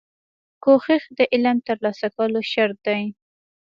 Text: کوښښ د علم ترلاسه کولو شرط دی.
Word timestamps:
کوښښ 0.63 1.03
د 1.17 1.19
علم 1.33 1.57
ترلاسه 1.67 2.07
کولو 2.15 2.39
شرط 2.51 2.77
دی. 2.87 3.01